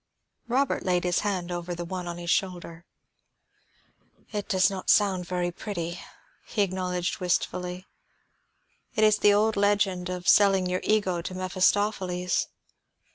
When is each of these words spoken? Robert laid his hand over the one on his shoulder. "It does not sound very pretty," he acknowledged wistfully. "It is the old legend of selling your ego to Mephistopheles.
Robert 0.47 0.83
laid 0.83 1.03
his 1.03 1.19
hand 1.19 1.51
over 1.51 1.75
the 1.75 1.85
one 1.85 2.07
on 2.07 2.17
his 2.17 2.31
shoulder. 2.31 2.85
"It 4.31 4.49
does 4.49 4.67
not 4.67 4.89
sound 4.89 5.27
very 5.27 5.51
pretty," 5.51 5.99
he 6.47 6.63
acknowledged 6.63 7.19
wistfully. 7.19 7.85
"It 8.95 9.03
is 9.03 9.19
the 9.19 9.31
old 9.35 9.55
legend 9.55 10.09
of 10.09 10.27
selling 10.27 10.65
your 10.67 10.81
ego 10.81 11.21
to 11.21 11.35
Mephistopheles. 11.35 12.47